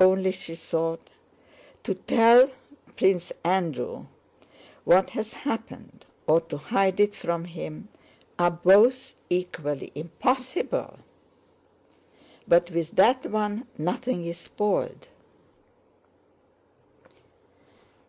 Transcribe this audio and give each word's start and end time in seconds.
Only," 0.00 0.32
she 0.32 0.56
thought, 0.56 1.08
"to 1.84 1.94
tell 1.94 2.50
Prince 2.96 3.32
Andrew 3.44 4.06
what 4.84 5.10
has 5.10 5.34
happened 5.34 6.04
or 6.26 6.40
to 6.40 6.56
hide 6.56 6.98
it 6.98 7.14
from 7.14 7.44
him 7.44 7.86
are 8.40 8.50
both 8.50 9.14
equally 9.30 9.92
impossible. 9.94 10.98
But 12.48 12.72
with 12.72 12.96
that 12.96 13.26
one 13.26 13.68
nothing 13.78 14.26
is 14.26 14.38
spoiled. 14.38 15.10